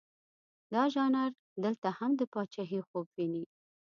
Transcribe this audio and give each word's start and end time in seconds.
دا 0.73 0.83
ژانر 0.93 1.31
دلته 1.63 1.89
هم 1.97 2.11
د 2.19 2.21
پاچهي 2.33 2.79
خوب 2.87 3.05
ویني. 3.15 3.43